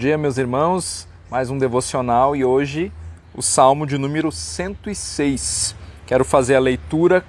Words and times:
Dia, 0.00 0.16
meus 0.16 0.38
irmãos. 0.38 1.06
Mais 1.30 1.50
um 1.50 1.58
devocional 1.58 2.34
e 2.34 2.42
hoje 2.42 2.90
o 3.34 3.42
salmo 3.42 3.86
de 3.86 3.98
número 3.98 4.32
106. 4.32 5.76
Quero 6.06 6.24
fazer 6.24 6.54
a 6.54 6.58
leitura 6.58 7.22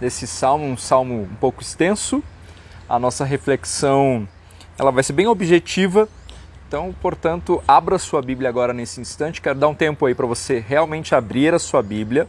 desse 0.00 0.26
salmo, 0.26 0.64
um 0.64 0.76
salmo 0.76 1.22
um 1.22 1.36
pouco 1.36 1.62
extenso. 1.62 2.20
A 2.88 2.98
nossa 2.98 3.24
reflexão, 3.24 4.28
ela 4.76 4.90
vai 4.90 5.04
ser 5.04 5.12
bem 5.12 5.28
objetiva. 5.28 6.08
Então, 6.66 6.92
portanto, 7.00 7.62
abra 7.68 8.00
sua 8.00 8.20
Bíblia 8.20 8.48
agora 8.48 8.72
nesse 8.72 9.00
instante. 9.00 9.40
Quero 9.40 9.60
dar 9.60 9.68
um 9.68 9.74
tempo 9.74 10.04
aí 10.04 10.12
para 10.12 10.26
você 10.26 10.58
realmente 10.58 11.14
abrir 11.14 11.54
a 11.54 11.58
sua 11.60 11.84
Bíblia 11.84 12.26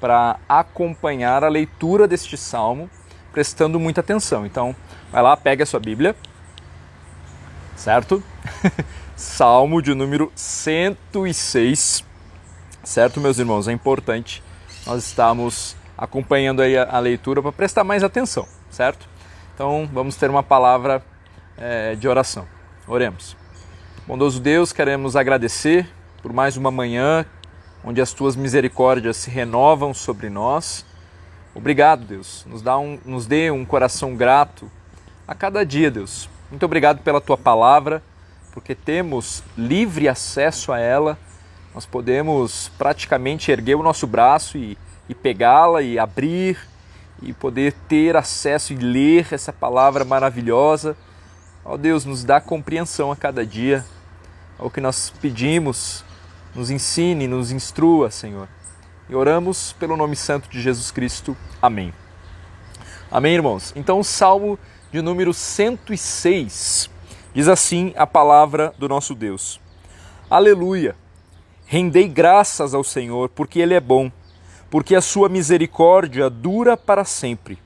para 0.00 0.40
acompanhar 0.48 1.44
a 1.44 1.48
leitura 1.48 2.08
deste 2.08 2.36
salmo, 2.36 2.90
prestando 3.30 3.78
muita 3.78 4.00
atenção. 4.00 4.44
Então, 4.44 4.74
vai 5.12 5.22
lá, 5.22 5.36
pega 5.36 5.62
a 5.62 5.66
sua 5.66 5.78
Bíblia. 5.78 6.16
Certo? 7.76 8.20
Salmo 9.20 9.82
de 9.82 9.92
número 9.92 10.32
106. 10.34 12.02
Certo, 12.82 13.20
meus 13.20 13.38
irmãos? 13.38 13.68
É 13.68 13.72
importante 13.72 14.42
nós 14.86 15.04
estamos 15.04 15.76
acompanhando 15.96 16.62
aí 16.62 16.74
a, 16.78 16.98
leitura 16.98 17.42
para 17.42 17.52
prestar 17.52 17.84
mais 17.84 18.02
atenção, 18.02 18.48
certo? 18.70 19.06
Então 19.54 19.86
vamos 19.92 20.16
ter 20.16 20.30
uma 20.30 20.42
palavra 20.42 21.04
é, 21.58 21.94
de 21.96 22.08
oração. 22.08 22.46
Oremos. 22.88 23.36
Bondoso 24.06 24.40
Deus, 24.40 24.72
queremos 24.72 25.14
agradecer 25.14 25.86
por 26.22 26.32
mais 26.32 26.56
uma 26.56 26.70
manhã 26.70 27.26
onde 27.84 28.00
as 28.00 28.14
tuas 28.14 28.34
misericórdias 28.34 29.18
se 29.18 29.28
renovam 29.28 29.92
sobre 29.92 30.30
nós. 30.30 30.86
Obrigado, 31.54 32.06
Deus. 32.06 32.46
Nos, 32.48 32.62
dá 32.62 32.78
um, 32.78 32.98
nos 33.04 33.26
dê 33.26 33.50
um 33.50 33.66
coração 33.66 34.16
grato 34.16 34.70
a 35.28 35.34
cada 35.34 35.62
dia, 35.62 35.90
Deus. 35.90 36.26
Muito 36.50 36.64
obrigado 36.64 37.02
pela 37.02 37.20
tua 37.20 37.36
palavra 37.36 38.02
porque 38.52 38.74
temos 38.74 39.42
livre 39.56 40.08
acesso 40.08 40.72
a 40.72 40.78
ela, 40.78 41.18
nós 41.74 41.86
podemos 41.86 42.70
praticamente 42.76 43.50
erguer 43.50 43.76
o 43.76 43.82
nosso 43.82 44.06
braço 44.06 44.58
e, 44.58 44.76
e 45.08 45.14
pegá-la 45.14 45.82
e 45.82 45.98
abrir 45.98 46.58
e 47.22 47.32
poder 47.32 47.72
ter 47.88 48.16
acesso 48.16 48.72
e 48.72 48.76
ler 48.76 49.28
essa 49.30 49.52
palavra 49.52 50.04
maravilhosa. 50.04 50.96
Ó 51.64 51.76
Deus, 51.76 52.04
nos 52.04 52.24
dá 52.24 52.40
compreensão 52.40 53.12
a 53.12 53.16
cada 53.16 53.44
dia. 53.46 53.84
É 54.58 54.62
o 54.62 54.70
que 54.70 54.80
nós 54.80 55.12
pedimos, 55.20 56.04
nos 56.54 56.70
ensine, 56.70 57.28
nos 57.28 57.52
instrua, 57.52 58.10
Senhor. 58.10 58.48
E 59.08 59.14
oramos 59.14 59.72
pelo 59.74 59.96
nome 59.96 60.16
santo 60.16 60.48
de 60.48 60.60
Jesus 60.60 60.90
Cristo. 60.90 61.36
Amém. 61.60 61.92
Amém, 63.10 63.34
irmãos? 63.34 63.72
Então, 63.76 63.98
o 63.98 64.04
Salmo 64.04 64.58
de 64.90 65.02
número 65.02 65.34
106 65.34 66.90
Diz 67.32 67.46
assim 67.46 67.92
a 67.96 68.06
palavra 68.06 68.74
do 68.76 68.88
nosso 68.88 69.14
Deus: 69.14 69.60
Aleluia! 70.28 70.96
Rendei 71.64 72.08
graças 72.08 72.74
ao 72.74 72.82
Senhor, 72.82 73.28
porque 73.28 73.60
Ele 73.60 73.74
é 73.74 73.80
bom, 73.80 74.10
porque 74.68 74.96
a 74.96 75.00
sua 75.00 75.28
misericórdia 75.28 76.28
dura 76.28 76.76
para 76.76 77.04
sempre. 77.04 77.56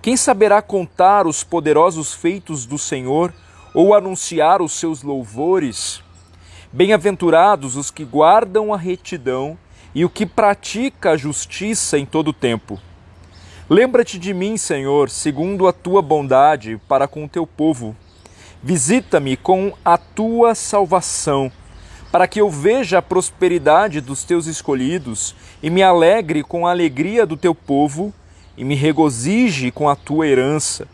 Quem 0.00 0.16
saberá 0.16 0.62
contar 0.62 1.26
os 1.26 1.44
poderosos 1.44 2.14
feitos 2.14 2.64
do 2.64 2.78
Senhor 2.78 3.34
ou 3.74 3.94
anunciar 3.94 4.62
os 4.62 4.72
seus 4.72 5.02
louvores? 5.02 6.02
Bem-aventurados 6.72 7.76
os 7.76 7.90
que 7.90 8.04
guardam 8.04 8.72
a 8.72 8.78
retidão 8.78 9.58
e 9.94 10.06
o 10.06 10.08
que 10.08 10.24
pratica 10.24 11.10
a 11.10 11.16
justiça 11.18 11.98
em 11.98 12.06
todo 12.06 12.28
o 12.28 12.32
tempo. 12.32 12.80
Lembra-te 13.68 14.18
de 14.18 14.32
mim, 14.32 14.56
Senhor, 14.56 15.10
segundo 15.10 15.68
a 15.68 15.72
tua 15.72 16.00
bondade 16.00 16.80
para 16.88 17.06
com 17.06 17.24
o 17.24 17.28
teu 17.28 17.46
povo 17.46 17.94
Visita-me 18.62 19.38
com 19.38 19.72
a 19.82 19.96
tua 19.96 20.54
salvação, 20.54 21.50
para 22.12 22.28
que 22.28 22.42
eu 22.42 22.50
veja 22.50 22.98
a 22.98 23.02
prosperidade 23.02 24.02
dos 24.02 24.22
teus 24.22 24.46
escolhidos 24.46 25.34
e 25.62 25.70
me 25.70 25.82
alegre 25.82 26.42
com 26.42 26.66
a 26.66 26.70
alegria 26.70 27.24
do 27.24 27.38
teu 27.38 27.54
povo 27.54 28.12
e 28.58 28.62
me 28.62 28.74
regozije 28.74 29.70
com 29.70 29.88
a 29.88 29.96
tua 29.96 30.26
herança. 30.26 30.86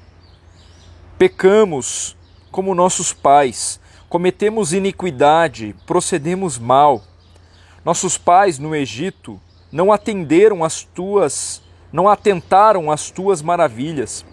Pecamos 1.19 2.17
como 2.53 2.73
nossos 2.73 3.13
pais, 3.13 3.81
cometemos 4.09 4.73
iniquidade, 4.73 5.75
procedemos 5.85 6.61
mal. 6.61 7.03
Nossos 7.85 8.17
pais 8.17 8.61
no 8.61 8.77
Egito 8.77 9.41
não 9.73 9.91
atenderam 9.91 10.63
às 10.63 10.85
tuas, 10.85 11.61
não 11.93 12.09
atentaram 12.09 12.93
às 12.93 13.11
tuas 13.11 13.43
maravilhas 13.43 14.25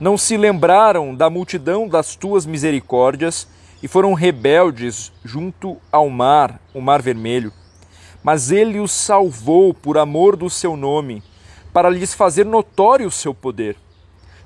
não 0.00 0.16
se 0.16 0.38
lembraram 0.38 1.14
da 1.14 1.28
multidão 1.28 1.86
das 1.86 2.16
tuas 2.16 2.46
misericórdias 2.46 3.46
e 3.82 3.86
foram 3.86 4.14
rebeldes 4.14 5.12
junto 5.22 5.76
ao 5.92 6.08
mar, 6.08 6.58
o 6.72 6.80
mar 6.80 7.02
vermelho. 7.02 7.52
Mas 8.22 8.50
ele 8.50 8.80
os 8.80 8.92
salvou 8.92 9.74
por 9.74 9.98
amor 9.98 10.36
do 10.36 10.48
seu 10.48 10.74
nome, 10.74 11.22
para 11.70 11.90
lhes 11.90 12.14
fazer 12.14 12.46
notório 12.46 13.06
o 13.06 13.10
seu 13.10 13.34
poder. 13.34 13.76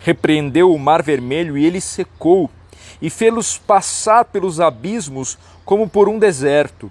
Repreendeu 0.00 0.72
o 0.72 0.78
mar 0.78 1.02
vermelho 1.02 1.56
e 1.56 1.64
ele 1.64 1.80
secou, 1.80 2.50
e 3.00 3.08
fê-los 3.08 3.56
passar 3.56 4.24
pelos 4.24 4.60
abismos 4.60 5.38
como 5.64 5.88
por 5.88 6.08
um 6.08 6.18
deserto. 6.18 6.90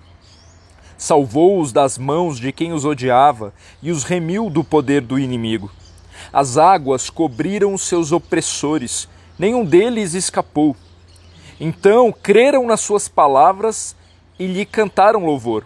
Salvou-os 0.97 1.73
das 1.73 1.97
mãos 1.97 2.39
de 2.39 2.51
quem 2.51 2.71
os 2.71 2.85
odiava 2.85 3.53
e 3.81 3.91
os 3.91 4.03
remiu 4.03 4.49
do 4.49 4.63
poder 4.63 5.01
do 5.01 5.19
inimigo. 5.19 5.69
As 6.33 6.57
águas 6.57 7.11
cobriram 7.11 7.77
seus 7.77 8.11
opressores, 8.11 9.07
nenhum 9.37 9.63
deles 9.63 10.15
escapou. 10.15 10.75
Então 11.59 12.11
creram 12.11 12.65
nas 12.65 12.81
suas 12.81 13.07
palavras 13.07 13.95
e 14.39 14.47
lhe 14.47 14.65
cantaram 14.65 15.27
louvor. 15.27 15.63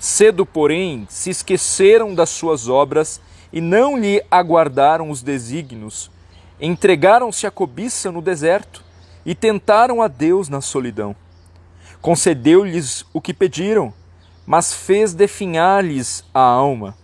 Cedo, 0.00 0.46
porém, 0.46 1.06
se 1.10 1.28
esqueceram 1.28 2.14
das 2.14 2.30
suas 2.30 2.66
obras 2.66 3.20
e 3.52 3.60
não 3.60 3.98
lhe 3.98 4.24
aguardaram 4.30 5.10
os 5.10 5.22
desígnios. 5.22 6.10
Entregaram-se 6.58 7.46
à 7.46 7.50
cobiça 7.50 8.10
no 8.10 8.22
deserto 8.22 8.82
e 9.26 9.34
tentaram 9.34 10.00
a 10.00 10.08
Deus 10.08 10.48
na 10.48 10.62
solidão. 10.62 11.14
Concedeu-lhes 12.00 13.04
o 13.12 13.20
que 13.20 13.34
pediram, 13.34 13.92
mas 14.46 14.72
fez 14.72 15.12
definhar-lhes 15.12 16.24
a 16.32 16.40
alma. 16.40 16.96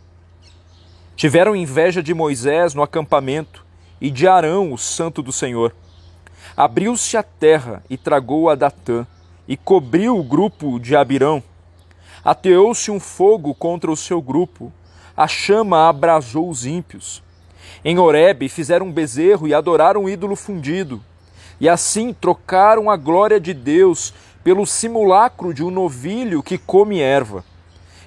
Tiveram 1.21 1.55
inveja 1.55 2.03
de 2.03 2.15
Moisés 2.15 2.73
no 2.73 2.83
acampamento 2.83 3.63
e 4.01 4.11
de 4.11 4.27
Arão, 4.27 4.73
o 4.73 4.79
santo 4.79 5.21
do 5.21 5.31
Senhor. 5.31 5.77
Abriu-se 6.57 7.15
a 7.15 7.23
terra 7.23 7.85
e 7.91 7.99
tragou 7.99 8.49
a 8.49 8.55
Datã, 8.55 9.07
e 9.47 9.55
cobriu 9.55 10.19
o 10.19 10.25
grupo 10.25 10.81
de 10.81 10.97
Abirão. 10.97 11.43
Ateou-se 12.25 12.91
um 12.91 12.99
fogo 12.99 13.55
contra 13.55 13.93
o 13.93 13.97
seu 13.97 14.23
grupo, 14.23 14.73
a 15.15 15.29
chama 15.29 15.91
abrasou 15.91 16.49
os 16.49 16.65
ímpios. 16.65 17.23
Em 17.85 17.99
Horebe 17.99 18.49
fizeram 18.49 18.87
um 18.87 18.93
bezerro 18.93 19.47
e 19.47 19.53
adoraram 19.53 20.05
um 20.05 20.09
ídolo 20.09 20.35
fundido, 20.35 21.03
e 21.61 21.69
assim 21.69 22.15
trocaram 22.15 22.89
a 22.89 22.97
glória 22.97 23.39
de 23.39 23.53
Deus 23.53 24.15
pelo 24.43 24.65
simulacro 24.65 25.53
de 25.53 25.63
um 25.63 25.71
novilho 25.71 26.43
que 26.43 26.57
come 26.57 27.01
erva. 27.01 27.45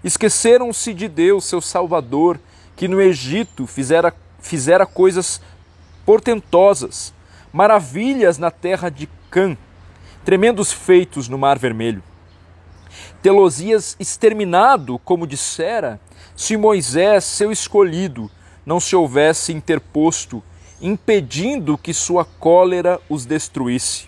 Esqueceram-se 0.03 0.95
de 0.95 1.07
Deus, 1.07 1.45
seu 1.45 1.61
Salvador, 1.61 2.39
que 2.75 2.87
no 2.87 3.01
Egito 3.01 3.67
fizera, 3.67 4.13
fizera 4.39 4.85
coisas 4.85 5.41
portentosas, 6.05 7.13
maravilhas 7.51 8.37
na 8.37 8.51
terra 8.51 8.89
de 8.89 9.07
Cã, 9.29 9.57
tremendos 10.23 10.71
feitos 10.71 11.27
no 11.27 11.37
Mar 11.37 11.57
Vermelho. 11.57 12.03
Telosias 13.21 13.95
exterminado, 13.99 14.99
como 14.99 15.27
dissera, 15.27 15.99
se 16.35 16.57
Moisés, 16.57 17.23
seu 17.23 17.51
escolhido, 17.51 18.29
não 18.65 18.79
se 18.79 18.95
houvesse 18.95 19.53
interposto, 19.53 20.43
impedindo 20.81 21.77
que 21.77 21.93
sua 21.93 22.25
cólera 22.25 22.99
os 23.09 23.25
destruísse. 23.25 24.07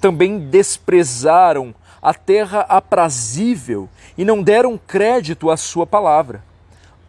Também 0.00 0.38
desprezaram 0.38 1.74
a 2.02 2.12
terra 2.12 2.60
aprazível 2.68 3.88
e 4.16 4.24
não 4.24 4.42
deram 4.42 4.78
crédito 4.78 5.50
à 5.50 5.56
sua 5.56 5.86
palavra. 5.86 6.44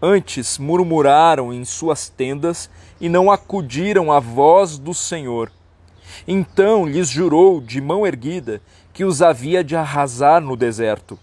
Antes 0.01 0.59
murmuraram 0.59 1.51
em 1.51 1.65
suas 1.65 2.07
tendas 2.07 2.69
e 3.01 3.09
não 3.09 3.31
acudiram 3.31 4.11
à 4.11 4.19
voz 4.19 4.77
do 4.77 4.93
Senhor. 4.93 5.51
Então 6.27 6.85
lhes 6.85 7.09
jurou 7.09 7.59
de 7.59 7.81
mão 7.81 8.05
erguida 8.05 8.61
que 8.93 9.03
os 9.03 9.21
havia 9.21 9.63
de 9.63 9.75
arrasar 9.75 10.41
no 10.41 10.55
deserto. 10.55 11.17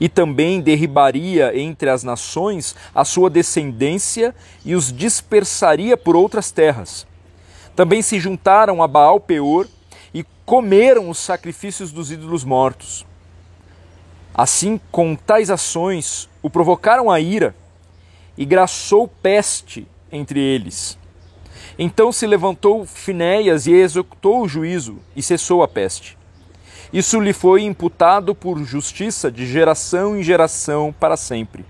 E 0.00 0.08
também 0.08 0.60
derribaria 0.60 1.58
entre 1.58 1.88
as 1.88 2.02
nações 2.02 2.74
a 2.94 3.04
sua 3.04 3.30
descendência 3.30 4.34
e 4.64 4.74
os 4.74 4.92
dispersaria 4.92 5.96
por 5.96 6.16
outras 6.16 6.50
terras. 6.50 7.06
Também 7.74 8.02
se 8.02 8.18
juntaram 8.18 8.82
a 8.82 8.88
Baal 8.88 9.20
Peor 9.20 9.66
e 10.12 10.24
comeram 10.44 11.08
os 11.08 11.18
sacrifícios 11.18 11.92
dos 11.92 12.10
ídolos 12.10 12.44
mortos. 12.44 13.05
Assim, 14.38 14.78
com 14.92 15.16
tais 15.16 15.50
ações, 15.50 16.28
o 16.42 16.50
provocaram 16.50 17.10
a 17.10 17.18
ira 17.18 17.56
e 18.36 18.44
graçou 18.44 19.08
peste 19.08 19.88
entre 20.12 20.38
eles. 20.38 20.98
Então 21.78 22.12
se 22.12 22.26
levantou 22.26 22.84
Finéias 22.84 23.66
e 23.66 23.72
executou 23.72 24.42
o 24.42 24.48
juízo 24.48 24.98
e 25.16 25.22
cessou 25.22 25.62
a 25.62 25.68
peste. 25.68 26.18
Isso 26.92 27.18
lhe 27.18 27.32
foi 27.32 27.62
imputado 27.62 28.34
por 28.34 28.62
justiça 28.62 29.32
de 29.32 29.46
geração 29.46 30.14
em 30.14 30.22
geração 30.22 30.94
para 31.00 31.16
sempre. 31.16 31.64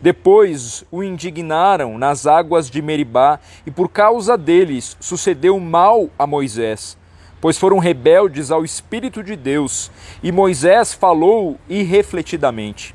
Depois 0.00 0.84
o 0.92 1.02
indignaram 1.02 1.98
nas 1.98 2.24
águas 2.24 2.70
de 2.70 2.80
Meribá, 2.80 3.40
e 3.66 3.70
por 3.70 3.88
causa 3.88 4.38
deles 4.38 4.96
sucedeu 5.00 5.58
mal 5.58 6.08
a 6.16 6.24
Moisés, 6.24 6.96
pois 7.40 7.58
foram 7.58 7.78
rebeldes 7.78 8.50
ao 8.50 8.64
Espírito 8.64 9.22
de 9.22 9.36
Deus, 9.36 9.90
e 10.22 10.30
Moisés 10.30 10.92
falou 10.92 11.58
irrefletidamente. 11.68 12.94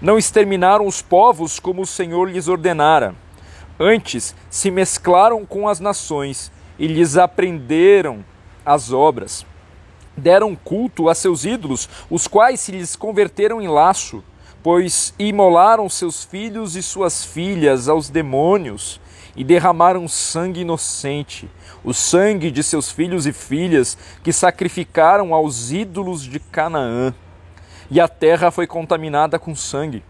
Não 0.00 0.18
exterminaram 0.18 0.86
os 0.86 1.02
povos 1.02 1.58
como 1.58 1.82
o 1.82 1.86
Senhor 1.86 2.28
lhes 2.28 2.48
ordenara. 2.48 3.14
Antes 3.78 4.34
se 4.48 4.70
mesclaram 4.70 5.44
com 5.46 5.68
as 5.68 5.80
nações 5.80 6.50
e 6.78 6.86
lhes 6.86 7.16
aprenderam 7.16 8.24
as 8.64 8.92
obras. 8.92 9.46
Deram 10.16 10.56
culto 10.56 11.08
a 11.08 11.14
seus 11.14 11.44
ídolos, 11.44 11.88
os 12.10 12.26
quais 12.26 12.60
se 12.60 12.72
lhes 12.72 12.96
converteram 12.96 13.60
em 13.60 13.68
laço 13.68 14.22
pois 14.62 15.14
imolaram 15.18 15.88
seus 15.88 16.24
filhos 16.24 16.76
e 16.76 16.82
suas 16.82 17.24
filhas 17.24 17.88
aos 17.88 18.08
demônios 18.08 19.00
e 19.36 19.44
derramaram 19.44 20.08
sangue 20.08 20.60
inocente, 20.60 21.48
o 21.84 21.94
sangue 21.94 22.50
de 22.50 22.62
seus 22.62 22.90
filhos 22.90 23.26
e 23.26 23.32
filhas 23.32 23.96
que 24.22 24.32
sacrificaram 24.32 25.32
aos 25.34 25.70
ídolos 25.70 26.22
de 26.22 26.38
Canaã. 26.38 27.14
E 27.90 28.00
a 28.00 28.08
terra 28.08 28.50
foi 28.50 28.66
contaminada 28.66 29.38
com 29.38 29.54
sangue. 29.54 30.02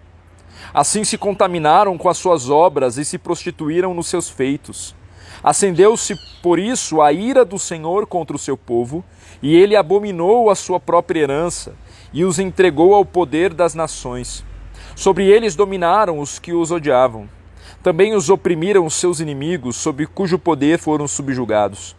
Assim 0.74 1.04
se 1.04 1.16
contaminaram 1.16 1.96
com 1.96 2.08
as 2.08 2.18
suas 2.18 2.50
obras 2.50 2.98
e 2.98 3.04
se 3.04 3.18
prostituíram 3.18 3.94
nos 3.94 4.06
seus 4.06 4.28
feitos. 4.28 4.94
Acendeu-se 5.42 6.14
por 6.42 6.58
isso 6.58 7.00
a 7.00 7.12
ira 7.12 7.44
do 7.44 7.58
Senhor 7.58 8.06
contra 8.06 8.36
o 8.36 8.38
seu 8.38 8.56
povo, 8.56 9.02
e 9.42 9.56
ele 9.56 9.74
abominou 9.74 10.50
a 10.50 10.54
sua 10.54 10.78
própria 10.78 11.20
herança 11.20 11.74
e 12.12 12.24
os 12.24 12.38
entregou 12.38 12.94
ao 12.94 13.04
poder 13.04 13.54
das 13.54 13.74
nações. 13.74 14.44
Sobre 14.94 15.26
eles 15.26 15.56
dominaram 15.56 16.18
os 16.18 16.38
que 16.38 16.52
os 16.52 16.70
odiavam. 16.70 17.26
Também 17.82 18.14
os 18.14 18.28
oprimiram 18.28 18.90
seus 18.90 19.20
inimigos, 19.20 19.76
sob 19.76 20.06
cujo 20.06 20.38
poder 20.38 20.78
foram 20.78 21.08
subjugados. 21.08 21.96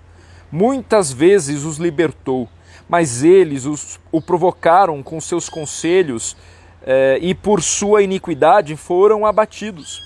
Muitas 0.51 1.11
vezes 1.11 1.63
os 1.63 1.77
libertou, 1.77 2.47
mas 2.87 3.23
eles 3.23 3.65
os, 3.65 3.99
o 4.11 4.21
provocaram 4.21 5.01
com 5.01 5.19
seus 5.19 5.49
conselhos 5.49 6.37
eh, 6.83 7.17
e 7.21 7.33
por 7.33 7.63
sua 7.63 8.03
iniquidade 8.03 8.75
foram 8.75 9.25
abatidos. 9.25 9.99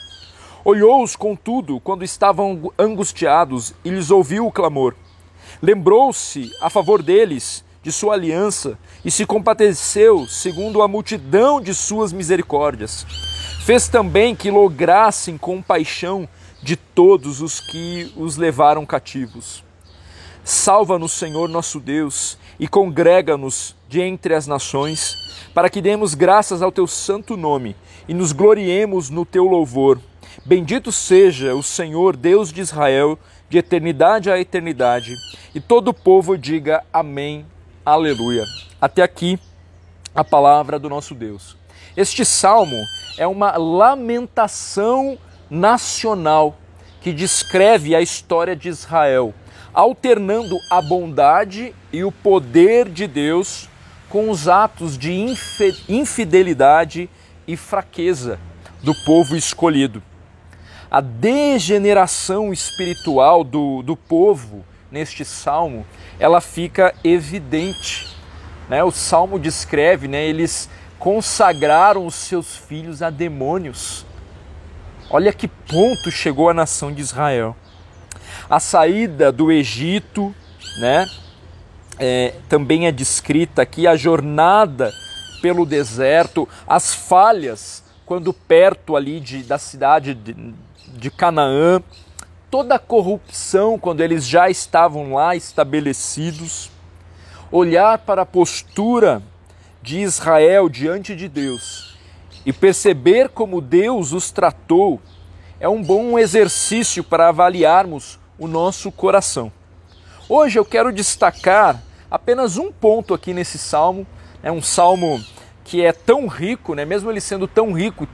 Olhou-os, 0.63 1.16
contudo, 1.16 1.80
quando 1.81 2.04
estavam 2.04 2.72
angustiados 2.80 3.74
e 3.83 3.89
lhes 3.89 4.12
ouviu 4.12 4.48
o 4.48 4.51
clamor. 4.51 4.95
Lembrou-se 5.62 6.50
a 6.62 6.69
favor 6.69 7.04
deles 7.04 7.66
de 7.83 7.92
sua 7.92 8.13
aliança 8.13 8.77
e 9.04 9.12
se 9.12 9.25
compadeceu 9.25 10.25
segundo 10.25 10.81
a 10.81 10.88
multidão 10.88 11.60
de 11.60 11.74
suas 11.74 12.13
misericórdias. 12.13 13.34
Fez 13.65 13.88
também 13.88 14.35
que 14.35 14.51
lograssem 14.51 15.39
compaixão 15.39 16.29
de 16.62 16.75
todos 16.75 17.41
os 17.41 17.59
que 17.59 18.13
os 18.15 18.38
levaram 18.38 18.85
cativos. 18.85 19.63
Salva-nos, 20.44 21.13
Senhor 21.13 21.50
nosso 21.50 21.79
Deus, 21.79 22.38
e 22.59 22.67
congrega-nos 22.67 23.75
de 23.89 24.00
entre 24.01 24.35
as 24.35 24.45
nações, 24.45 25.15
para 25.51 25.67
que 25.67 25.81
demos 25.81 26.13
graças 26.13 26.62
ao 26.62 26.71
teu 26.71 26.85
santo 26.85 27.35
nome 27.35 27.75
e 28.07 28.13
nos 28.13 28.31
gloriemos 28.33 29.09
no 29.09 29.25
teu 29.25 29.45
louvor. 29.45 30.00
Bendito 30.45 30.91
seja 30.91 31.56
o 31.56 31.63
Senhor 31.63 32.15
Deus 32.15 32.53
de 32.53 32.62
Israel, 32.62 33.17
de 33.50 33.57
eternidade 33.57 34.29
a 34.29 34.39
eternidade. 34.39 35.15
E 35.56 35.59
todo 35.59 35.88
o 35.88 35.94
povo 35.94 36.38
diga 36.38 36.83
amém 36.94 37.44
Aleluia. 37.83 38.45
Até 38.79 39.01
aqui 39.01 39.39
a 40.13 40.23
palavra 40.23 40.77
do 40.77 40.88
nosso 40.88 41.15
Deus. 41.15 41.57
Este 41.97 42.23
salmo 42.23 42.77
é 43.17 43.25
uma 43.27 43.57
lamentação 43.57 45.17
nacional 45.50 46.57
que 47.01 47.13
descreve 47.13 47.95
a 47.95 48.01
história 48.01 48.56
de 48.56 48.69
Israel, 48.69 49.33
alternando 49.73 50.57
a 50.71 50.81
bondade 50.81 51.73
e 51.94 52.03
o 52.03 52.12
poder 52.12 52.89
de 52.89 53.07
Deus 53.07 53.69
com 54.09 54.29
os 54.29 54.47
atos 54.47 54.97
de 54.97 55.13
infidelidade 55.89 57.09
e 57.47 57.56
fraqueza 57.56 58.39
do 58.81 58.94
povo 59.06 59.35
escolhido. 59.35 60.01
A 60.89 61.01
degeneração 61.01 62.53
espiritual 62.53 63.44
do, 63.44 63.81
do 63.81 63.95
povo 63.95 64.65
neste 64.91 65.25
salmo, 65.25 65.85
ela 66.19 66.39
fica 66.39 66.94
evidente. 67.03 68.07
Né? 68.69 68.83
O 68.83 68.91
salmo 68.91 69.38
descreve, 69.38 70.07
né? 70.07 70.25
eles 70.25 70.69
consagraram 71.05 72.07
os 72.07 72.15
seus 72.15 72.55
filhos 72.55 73.03
a 73.03 73.11
demônios. 73.11 74.03
Olha 75.07 75.31
que 75.31 75.47
ponto 75.47 76.09
chegou 76.09 76.49
a 76.49 76.53
nação 76.53 76.91
de 76.91 76.99
Israel. 76.99 77.55
A 78.49 78.59
saída 78.59 79.31
do 79.31 79.51
Egito, 79.51 80.33
né? 80.79 81.05
É, 81.99 82.33
também 82.49 82.87
é 82.87 82.91
descrita 82.91 83.61
aqui 83.61 83.85
a 83.85 83.95
jornada 83.95 84.91
pelo 85.43 85.63
deserto, 85.63 86.49
as 86.65 86.95
falhas 86.95 87.83
quando 88.03 88.33
perto 88.33 88.95
ali 88.95 89.19
de, 89.19 89.43
da 89.43 89.59
cidade 89.59 90.15
de, 90.15 90.55
de 90.87 91.11
Canaã, 91.11 91.83
toda 92.49 92.73
a 92.73 92.79
corrupção 92.79 93.77
quando 93.77 94.01
eles 94.01 94.27
já 94.27 94.49
estavam 94.49 95.13
lá 95.13 95.35
estabelecidos, 95.35 96.71
olhar 97.51 97.99
para 97.99 98.23
a 98.23 98.25
postura 98.25 99.21
de 99.85 99.99
Israel 99.99 100.67
diante 100.67 101.15
de 101.15 101.29
Deus 101.29 101.95
e 102.43 102.51
perceber 102.51 103.29
como 103.29 103.61
Deus 103.61 104.13
os 104.13 104.31
tratou 104.31 104.99
é 105.59 105.69
um 105.69 105.81
bom 105.81 106.17
exercício 106.17 107.03
para 107.03 107.29
avaliarmos 107.29 108.19
o 108.39 108.47
nosso 108.47 108.91
coração. 108.91 109.51
Hoje 110.27 110.57
eu 110.57 110.65
quero 110.65 110.91
destacar 110.91 111.83
apenas 112.09 112.57
um 112.57 112.71
ponto 112.71 113.13
aqui 113.13 113.31
nesse 113.31 113.59
salmo, 113.59 114.07
é 114.41 114.51
um 114.51 114.61
salmo 114.61 115.23
que 115.63 115.86
é 115.86 115.93
tão 115.93 116.25
rico, 116.25 116.74
né? 116.74 116.83
mesmo 116.83 117.12
ele 117.12 117.21
sendo 117.21 117.48
tão 117.48 117.71
rico, 117.71 118.07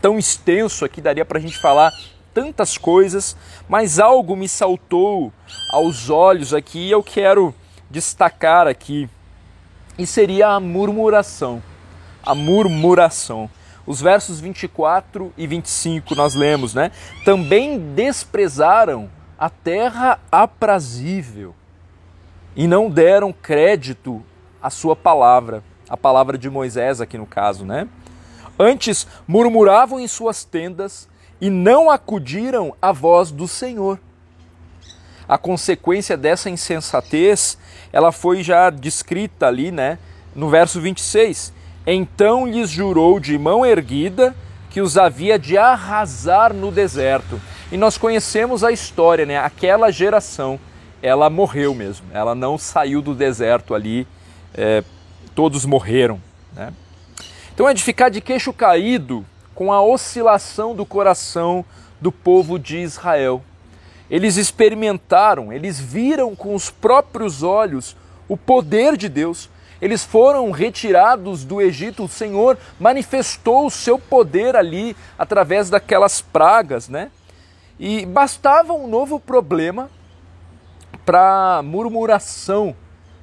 tão 0.00 0.20
extenso, 0.20 0.84
aqui 0.84 1.00
daria 1.00 1.24
para 1.24 1.38
a 1.38 1.40
gente 1.40 1.58
falar 1.58 1.92
tantas 2.32 2.78
coisas, 2.78 3.36
mas 3.68 3.98
algo 3.98 4.36
me 4.36 4.48
saltou 4.48 5.32
aos 5.72 6.10
olhos 6.10 6.54
aqui 6.54 6.78
e 6.78 6.90
eu 6.92 7.02
quero 7.02 7.52
destacar 7.90 8.68
aqui. 8.68 9.10
E 9.98 10.06
seria 10.06 10.48
a 10.48 10.60
murmuração. 10.60 11.62
A 12.24 12.34
murmuração. 12.34 13.50
Os 13.86 14.00
versos 14.00 14.38
24 14.38 15.32
e 15.36 15.46
25 15.46 16.14
nós 16.14 16.34
lemos, 16.34 16.74
né? 16.74 16.92
Também 17.24 17.78
desprezaram 17.94 19.10
a 19.38 19.50
terra 19.50 20.20
aprazível 20.30 21.54
e 22.54 22.66
não 22.66 22.90
deram 22.90 23.32
crédito 23.32 24.22
à 24.60 24.68
sua 24.68 24.96
palavra, 24.96 25.62
a 25.88 25.96
palavra 25.96 26.36
de 26.36 26.50
Moisés 26.50 27.00
aqui 27.00 27.16
no 27.16 27.26
caso, 27.26 27.64
né? 27.64 27.88
Antes 28.58 29.06
murmuravam 29.26 30.00
em 30.00 30.08
suas 30.08 30.44
tendas 30.44 31.08
e 31.40 31.48
não 31.48 31.88
acudiram 31.88 32.74
à 32.82 32.90
voz 32.90 33.30
do 33.30 33.46
Senhor. 33.46 33.98
A 35.28 35.36
consequência 35.36 36.16
dessa 36.16 36.48
insensatez, 36.48 37.58
ela 37.92 38.10
foi 38.10 38.42
já 38.42 38.70
descrita 38.70 39.46
ali, 39.46 39.70
né, 39.70 39.98
no 40.34 40.48
verso 40.48 40.80
26. 40.80 41.52
Então 41.86 42.46
lhes 42.46 42.70
jurou 42.70 43.20
de 43.20 43.36
mão 43.38 43.64
erguida 43.64 44.34
que 44.70 44.80
os 44.80 44.96
havia 44.96 45.38
de 45.38 45.58
arrasar 45.58 46.52
no 46.54 46.70
deserto. 46.70 47.40
E 47.70 47.76
nós 47.76 47.98
conhecemos 47.98 48.64
a 48.64 48.72
história, 48.72 49.26
né? 49.26 49.38
Aquela 49.38 49.90
geração, 49.90 50.58
ela 51.02 51.28
morreu 51.28 51.74
mesmo. 51.74 52.06
Ela 52.12 52.34
não 52.34 52.56
saiu 52.56 53.02
do 53.02 53.14
deserto 53.14 53.74
ali, 53.74 54.06
é, 54.54 54.82
todos 55.34 55.64
morreram, 55.64 56.20
né? 56.54 56.72
Então 57.52 57.68
é 57.68 57.74
de 57.74 57.82
ficar 57.82 58.08
de 58.08 58.20
queixo 58.20 58.52
caído 58.52 59.26
com 59.54 59.72
a 59.72 59.82
oscilação 59.82 60.74
do 60.74 60.86
coração 60.86 61.64
do 62.00 62.12
povo 62.12 62.58
de 62.58 62.78
Israel. 62.78 63.42
Eles 64.10 64.36
experimentaram, 64.36 65.52
eles 65.52 65.78
viram 65.78 66.34
com 66.34 66.54
os 66.54 66.70
próprios 66.70 67.42
olhos 67.42 67.96
o 68.28 68.36
poder 68.36 68.96
de 68.96 69.08
Deus. 69.08 69.50
Eles 69.80 70.04
foram 70.04 70.50
retirados 70.50 71.44
do 71.44 71.60
Egito, 71.60 72.04
o 72.04 72.08
Senhor 72.08 72.58
manifestou 72.80 73.66
o 73.66 73.70
seu 73.70 73.98
poder 73.98 74.56
ali 74.56 74.96
através 75.18 75.70
daquelas 75.70 76.20
pragas, 76.20 76.88
né? 76.88 77.10
E 77.78 78.04
bastava 78.04 78.72
um 78.72 78.88
novo 78.88 79.20
problema 79.20 79.88
para 81.06 81.62
murmuração 81.62 82.74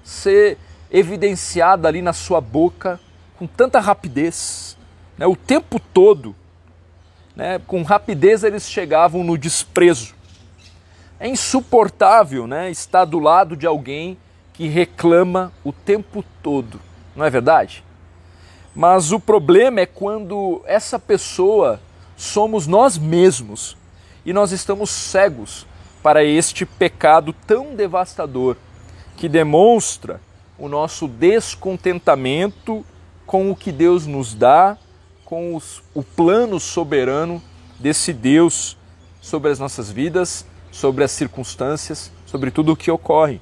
ser 0.04 0.58
evidenciada 0.90 1.88
ali 1.88 2.02
na 2.02 2.14
sua 2.14 2.40
boca 2.40 3.00
com 3.38 3.46
tanta 3.46 3.82
rapidez 3.82 4.78
né, 5.18 5.26
o 5.26 5.36
tempo 5.36 5.80
todo, 5.80 6.36
né, 7.36 7.60
com 7.68 7.82
rapidez 7.84 8.44
eles 8.44 8.70
chegavam 8.70 9.24
no 9.24 9.38
desprezo. 9.38 10.15
É 11.20 11.28
insuportável 11.28 12.46
né, 12.46 12.70
estar 12.70 13.06
do 13.06 13.20
lado 13.20 13.56
de 13.56 13.66
alguém 13.66 14.18
que 14.54 14.68
reclama 14.68 15.52
o 15.64 15.72
tempo 15.72 16.24
todo, 16.42 16.80
não 17.16 17.26
é 17.26 17.30
verdade? 17.30 17.84
Mas 18.76 19.12
o 19.12 19.20
problema 19.20 19.82
é 19.82 19.86
quando 19.86 20.62
essa 20.66 21.00
pessoa 21.00 21.80
somos 22.18 22.68
nós 22.68 22.98
mesmos 22.98 23.78
e 24.26 24.34
nós 24.34 24.52
estamos 24.52 24.90
cegos 24.90 25.66
para 26.04 26.24
este 26.24 26.66
pecado 26.66 27.34
tão 27.48 27.76
devastador 27.76 28.58
que 29.16 29.30
demonstra 29.30 30.20
o 30.58 30.68
nosso 30.68 31.08
descontentamento 31.08 32.86
com 33.26 33.50
o 33.50 33.56
que 33.56 33.72
Deus 33.72 34.06
nos 34.06 34.34
dá, 34.34 34.78
com 35.24 35.56
os, 35.56 35.82
o 35.94 36.04
plano 36.04 36.60
soberano 36.60 37.42
desse 37.80 38.14
Deus 38.14 38.78
sobre 39.22 39.52
as 39.52 39.60
nossas 39.60 39.92
vidas, 39.92 40.46
sobre 40.76 41.06
as 41.06 41.12
circunstâncias, 41.12 42.12
sobre 42.26 42.52
tudo 42.52 42.74
o 42.74 42.76
que 42.76 42.92
ocorre. 42.92 43.40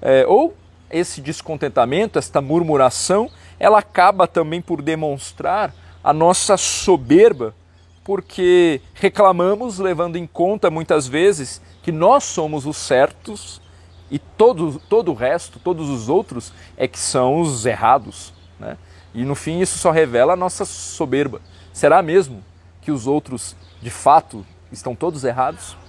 É, 0.00 0.26
ou 0.26 0.56
esse 0.90 1.20
descontentamento, 1.20 2.18
esta 2.18 2.40
murmuração, 2.40 3.30
ela 3.60 3.78
acaba 3.78 4.26
também 4.26 4.60
por 4.60 4.82
demonstrar 4.82 5.72
a 6.02 6.12
nossa 6.12 6.56
soberba, 6.56 7.54
porque 8.02 8.80
reclamamos 8.92 9.78
levando 9.78 10.16
em 10.16 10.26
conta 10.26 10.68
muitas 10.68 11.06
vezes 11.06 11.62
que 11.80 11.92
nós 11.92 12.24
somos 12.24 12.66
os 12.66 12.76
certos 12.76 13.62
e 14.10 14.18
todo, 14.18 14.82
todo 14.88 15.12
o 15.12 15.14
resto, 15.14 15.60
todos 15.60 15.88
os 15.88 16.08
outros, 16.08 16.52
é 16.76 16.88
que 16.88 16.98
são 16.98 17.40
os 17.40 17.64
errados. 17.64 18.34
Né? 18.58 18.76
E 19.14 19.24
no 19.24 19.36
fim 19.36 19.60
isso 19.60 19.78
só 19.78 19.92
revela 19.92 20.32
a 20.32 20.36
nossa 20.36 20.64
soberba. 20.64 21.40
Será 21.72 22.02
mesmo 22.02 22.42
que 22.80 22.90
os 22.90 23.06
outros 23.06 23.54
de 23.80 23.90
fato 23.90 24.44
estão 24.72 24.96
todos 24.96 25.22
errados? 25.22 25.80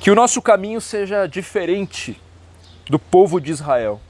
Que 0.00 0.10
o 0.10 0.14
nosso 0.14 0.40
caminho 0.40 0.80
seja 0.80 1.26
diferente 1.26 2.18
do 2.88 2.98
povo 2.98 3.38
de 3.38 3.50
Israel. 3.50 4.00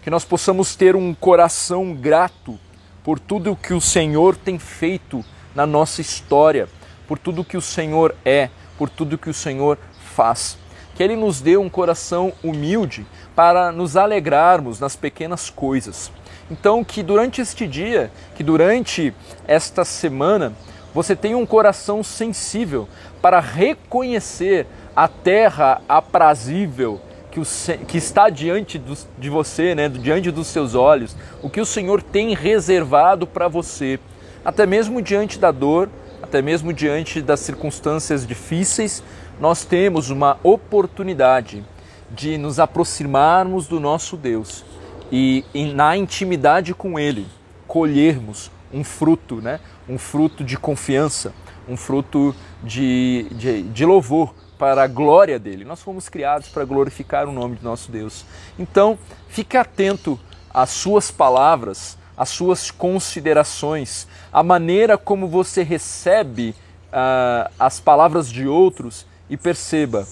Que 0.00 0.08
nós 0.08 0.24
possamos 0.24 0.76
ter 0.76 0.94
um 0.94 1.12
coração 1.12 1.92
grato 1.92 2.56
por 3.02 3.18
tudo 3.18 3.50
o 3.50 3.56
que 3.56 3.74
o 3.74 3.80
Senhor 3.80 4.36
tem 4.36 4.60
feito 4.60 5.24
na 5.52 5.66
nossa 5.66 6.00
história, 6.00 6.68
por 7.08 7.18
tudo 7.18 7.44
que 7.44 7.56
o 7.56 7.60
Senhor 7.60 8.14
é, 8.24 8.48
por 8.78 8.88
tudo 8.88 9.18
que 9.18 9.28
o 9.28 9.34
Senhor 9.34 9.76
faz. 10.14 10.56
Que 10.94 11.02
Ele 11.02 11.16
nos 11.16 11.40
dê 11.40 11.56
um 11.56 11.68
coração 11.68 12.32
humilde 12.40 13.04
para 13.34 13.72
nos 13.72 13.96
alegrarmos 13.96 14.78
nas 14.78 14.94
pequenas 14.94 15.50
coisas. 15.50 16.12
Então, 16.48 16.84
que 16.84 17.02
durante 17.02 17.40
este 17.40 17.66
dia, 17.66 18.12
que 18.36 18.44
durante 18.44 19.12
esta 19.48 19.84
semana, 19.84 20.52
você 20.94 21.16
tenha 21.16 21.36
um 21.36 21.44
coração 21.44 22.04
sensível 22.04 22.88
para 23.20 23.40
reconhecer 23.40 24.64
a 24.94 25.08
terra 25.08 25.80
aprazível 25.88 27.00
que, 27.30 27.40
o, 27.40 27.44
que 27.86 27.98
está 27.98 28.30
diante 28.30 28.78
do, 28.78 28.96
de 29.18 29.28
você, 29.28 29.74
né, 29.74 29.88
diante 29.88 30.30
dos 30.30 30.46
seus 30.46 30.74
olhos, 30.74 31.16
o 31.42 31.50
que 31.50 31.60
o 31.60 31.66
Senhor 31.66 32.00
tem 32.00 32.34
reservado 32.34 33.26
para 33.26 33.48
você, 33.48 33.98
até 34.44 34.64
mesmo 34.66 35.02
diante 35.02 35.38
da 35.38 35.50
dor, 35.50 35.88
até 36.22 36.40
mesmo 36.40 36.72
diante 36.72 37.20
das 37.20 37.40
circunstâncias 37.40 38.26
difíceis, 38.26 39.02
nós 39.40 39.64
temos 39.64 40.10
uma 40.10 40.38
oportunidade 40.42 41.64
de 42.10 42.38
nos 42.38 42.60
aproximarmos 42.60 43.66
do 43.66 43.80
nosso 43.80 44.16
Deus 44.16 44.64
e, 45.10 45.44
e 45.52 45.72
na 45.72 45.96
intimidade 45.96 46.72
com 46.72 46.98
Ele 46.98 47.26
colhermos 47.66 48.50
um 48.72 48.84
fruto, 48.84 49.36
né? 49.36 49.58
um 49.88 49.98
fruto 49.98 50.44
de 50.44 50.56
confiança, 50.56 51.34
um 51.68 51.76
fruto 51.76 52.34
de, 52.62 53.26
de, 53.32 53.62
de 53.62 53.84
louvor, 53.84 54.34
para 54.58 54.82
a 54.82 54.86
glória 54.86 55.38
dele. 55.38 55.64
Nós 55.64 55.82
fomos 55.82 56.08
criados 56.08 56.48
para 56.48 56.64
glorificar 56.64 57.28
o 57.28 57.32
nome 57.32 57.56
de 57.56 57.64
nosso 57.64 57.90
Deus. 57.90 58.24
Então, 58.58 58.98
fique 59.28 59.56
atento 59.56 60.18
às 60.52 60.70
suas 60.70 61.10
palavras, 61.10 61.98
às 62.16 62.28
suas 62.28 62.70
considerações, 62.70 64.06
à 64.32 64.42
maneira 64.42 64.96
como 64.96 65.26
você 65.26 65.62
recebe 65.62 66.54
uh, 66.88 67.50
as 67.58 67.80
palavras 67.80 68.30
de 68.30 68.46
outros 68.46 69.06
e 69.28 69.36
perceba 69.36 70.06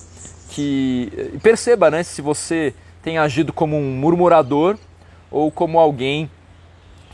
que 0.52 1.11
perceba, 1.42 1.90
né, 1.90 2.02
se 2.02 2.20
você 2.20 2.75
tem 3.02 3.16
agido 3.16 3.52
como 3.52 3.76
um 3.76 3.96
murmurador 3.96 4.76
ou 5.30 5.50
como 5.50 5.78
alguém 5.78 6.30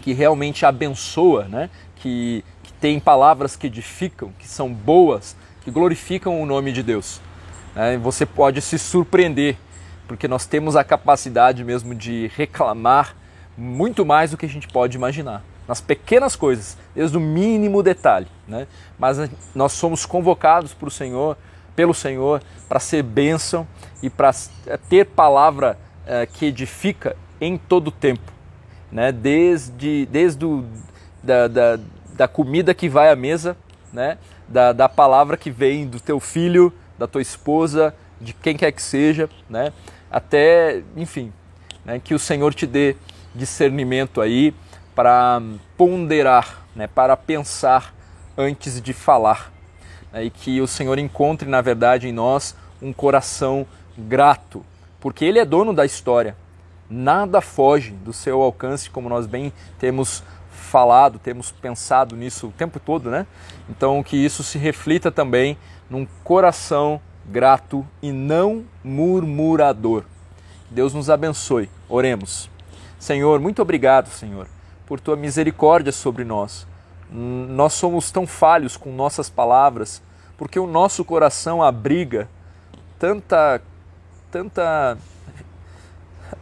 que 0.02 0.12
realmente 0.12 0.66
abençoa, 0.66 1.44
né, 1.44 1.70
que, 1.96 2.44
que 2.64 2.72
tem 2.74 2.98
palavras 2.98 3.54
que 3.54 3.68
edificam, 3.68 4.32
que 4.38 4.48
são 4.48 4.72
boas, 4.72 5.36
que 5.60 5.70
glorificam 5.70 6.40
o 6.40 6.46
nome 6.46 6.72
de 6.72 6.82
Deus. 6.82 7.20
É, 7.74 7.96
você 7.96 8.24
pode 8.26 8.60
se 8.60 8.78
surpreender, 8.78 9.56
porque 10.06 10.26
nós 10.26 10.46
temos 10.46 10.76
a 10.76 10.82
capacidade 10.82 11.62
mesmo 11.62 11.94
de 11.94 12.30
reclamar 12.34 13.14
muito 13.56 14.06
mais 14.06 14.30
do 14.30 14.36
que 14.36 14.46
a 14.46 14.48
gente 14.48 14.68
pode 14.68 14.96
imaginar. 14.96 15.42
Nas 15.66 15.80
pequenas 15.80 16.34
coisas, 16.34 16.78
desde 16.94 17.16
o 17.16 17.20
mínimo 17.20 17.82
detalhe. 17.82 18.26
Né? 18.46 18.66
Mas 18.98 19.18
nós 19.54 19.72
somos 19.72 20.06
convocados 20.06 20.74
o 20.80 20.90
Senhor, 20.90 21.36
pelo 21.76 21.92
Senhor 21.92 22.42
para 22.68 22.80
ser 22.80 23.02
bênção 23.02 23.66
e 24.02 24.10
para 24.10 24.32
ter 24.88 25.06
palavra 25.06 25.78
é, 26.06 26.26
que 26.26 26.46
edifica 26.46 27.16
em 27.40 27.56
todo 27.56 27.88
o 27.88 27.92
tempo. 27.92 28.32
Né? 28.90 29.12
Desde, 29.12 30.06
desde 30.06 30.44
o, 30.44 30.64
da, 31.22 31.46
da, 31.48 31.78
da 32.14 32.28
comida 32.28 32.74
que 32.74 32.88
vai 32.88 33.10
à 33.10 33.16
mesa, 33.16 33.56
né? 33.92 34.18
da, 34.48 34.72
da 34.72 34.88
palavra 34.88 35.36
que 35.36 35.50
vem 35.50 35.86
do 35.86 36.00
teu 36.00 36.18
filho, 36.18 36.72
da 36.98 37.06
tua 37.06 37.22
esposa, 37.22 37.94
de 38.20 38.32
quem 38.32 38.56
quer 38.56 38.72
que 38.72 38.82
seja, 38.82 39.28
né? 39.48 39.72
Até, 40.10 40.82
enfim, 40.96 41.32
né? 41.84 42.00
que 42.02 42.14
o 42.14 42.18
Senhor 42.18 42.54
te 42.54 42.66
dê 42.66 42.96
discernimento 43.34 44.20
aí 44.20 44.54
para 44.94 45.40
ponderar, 45.76 46.66
né? 46.74 46.86
Para 46.86 47.16
pensar 47.16 47.94
antes 48.36 48.80
de 48.80 48.92
falar, 48.92 49.52
né? 50.12 50.24
e 50.24 50.30
que 50.30 50.60
o 50.60 50.66
Senhor 50.66 50.98
encontre 50.98 51.48
na 51.48 51.60
verdade 51.60 52.08
em 52.08 52.12
nós 52.12 52.56
um 52.80 52.92
coração 52.92 53.66
grato, 53.96 54.64
porque 54.98 55.24
Ele 55.24 55.38
é 55.38 55.44
dono 55.44 55.72
da 55.72 55.84
história. 55.84 56.36
Nada 56.90 57.42
foge 57.42 57.90
do 57.90 58.14
seu 58.14 58.40
alcance, 58.40 58.88
como 58.88 59.10
nós 59.10 59.26
bem 59.26 59.52
temos 59.78 60.22
falado, 60.58 61.18
temos 61.18 61.50
pensado 61.50 62.16
nisso 62.16 62.48
o 62.48 62.52
tempo 62.52 62.78
todo, 62.78 63.10
né? 63.10 63.26
Então 63.68 64.02
que 64.02 64.16
isso 64.16 64.42
se 64.42 64.58
reflita 64.58 65.10
também 65.10 65.56
num 65.88 66.06
coração 66.22 67.00
grato 67.26 67.86
e 68.02 68.12
não 68.12 68.64
murmurador. 68.82 70.04
Deus 70.70 70.92
nos 70.92 71.08
abençoe. 71.08 71.70
Oremos. 71.88 72.50
Senhor, 72.98 73.40
muito 73.40 73.62
obrigado, 73.62 74.08
Senhor, 74.08 74.46
por 74.86 75.00
tua 75.00 75.16
misericórdia 75.16 75.92
sobre 75.92 76.24
nós. 76.24 76.66
Nós 77.10 77.72
somos 77.72 78.10
tão 78.10 78.26
falhos 78.26 78.76
com 78.76 78.92
nossas 78.92 79.30
palavras, 79.30 80.02
porque 80.36 80.58
o 80.58 80.66
nosso 80.66 81.04
coração 81.04 81.62
abriga 81.62 82.28
tanta 82.98 83.62
tanta 84.30 84.98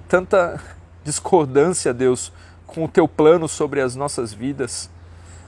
tanta 0.09 0.61
discordância, 1.05 1.95
Deus, 1.95 2.33
com 2.67 2.85
o 2.85 2.89
teu 2.89 3.07
plano 3.07 3.49
sobre 3.49 3.81
as 3.81 3.95
nossas 3.95 4.33
vidas. 4.33 4.91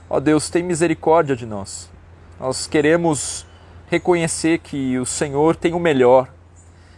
Ó 0.09 0.19
Deus, 0.19 0.49
tem 0.49 0.63
misericórdia 0.63 1.35
de 1.35 1.45
nós. 1.45 1.89
Nós 2.39 2.65
queremos 2.65 3.45
reconhecer 3.89 4.59
que 4.59 4.97
o 4.97 5.05
Senhor 5.05 5.55
tem 5.55 5.73
o 5.73 5.79
melhor, 5.79 6.31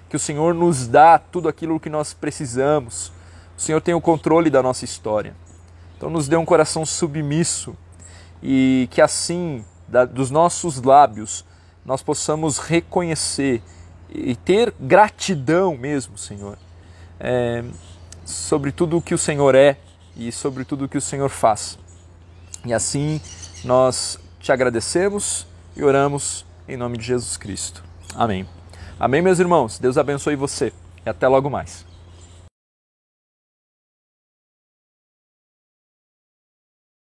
que 0.10 0.16
o 0.16 0.20
Senhor 0.20 0.54
nos 0.54 0.88
dá 0.88 1.18
tudo 1.18 1.50
aquilo 1.50 1.80
que 1.80 1.90
nós 1.90 2.14
precisamos. 2.14 3.12
O 3.58 3.62
Senhor 3.62 3.82
tem 3.82 3.94
o 3.94 4.02
controle 4.02 4.50
da 4.50 4.62
nossa 4.62 4.86
história. 4.86 5.36
Então 5.98 6.10
nos 6.10 6.28
dê 6.28 6.36
um 6.36 6.46
coração 6.46 6.86
submisso 6.86 7.76
e 8.42 8.88
que 8.92 9.02
assim, 9.02 9.64
da, 9.88 10.06
dos 10.06 10.32
nossos 10.32 10.82
lábios, 10.82 11.46
nós 11.86 12.02
possamos 12.02 12.58
reconhecer 12.58 13.62
e 14.10 14.36
ter 14.36 14.74
gratidão 14.80 15.78
mesmo, 15.78 16.18
Senhor, 16.18 16.58
é, 17.20 17.64
sobre 18.26 18.72
tudo 18.72 18.98
o 18.98 19.02
que 19.02 19.14
o 19.14 19.18
Senhor 19.18 19.56
é 19.56 19.78
e 20.16 20.32
sobre 20.32 20.66
tudo 20.66 20.86
o 20.86 20.90
que 20.90 20.98
o 20.98 21.02
Senhor 21.02 21.30
faz. 21.30 21.78
E 22.66 22.74
assim 22.74 23.20
nós 23.64 24.20
te 24.40 24.52
agradecemos 24.52 25.48
e 25.76 25.84
oramos 25.84 26.46
em 26.68 26.78
nome 26.78 26.98
de 26.98 27.06
Jesus 27.06 27.38
Cristo. 27.38 27.84
Amém. 28.16 28.48
Amém, 29.00 29.22
meus 29.22 29.40
irmãos. 29.40 29.80
Deus 29.80 29.98
abençoe 29.98 30.36
você 30.36 30.72
e 31.06 31.10
até 31.10 31.28
logo 31.28 31.50
mais. 31.50 31.91